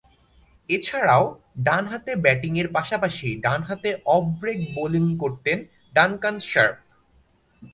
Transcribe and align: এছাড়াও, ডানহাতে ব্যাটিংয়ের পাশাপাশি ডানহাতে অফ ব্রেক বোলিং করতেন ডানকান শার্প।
এছাড়াও, 0.69 1.23
ডানহাতে 1.59 2.11
ব্যাটিংয়ের 2.15 2.67
পাশাপাশি 2.67 3.29
ডানহাতে 3.35 3.89
অফ 4.05 4.23
ব্রেক 4.39 4.59
বোলিং 4.75 5.05
করতেন 5.17 5.57
ডানকান 5.93 6.35
শার্প। 6.49 6.77